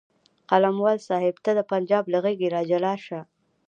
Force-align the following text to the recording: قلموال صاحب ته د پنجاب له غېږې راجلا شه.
قلموال 0.49 0.97
صاحب 1.09 1.35
ته 1.43 1.51
د 1.55 1.59
پنجاب 1.71 2.03
له 2.13 2.19
غېږې 2.23 2.47
راجلا 2.55 2.93
شه. 3.05 3.19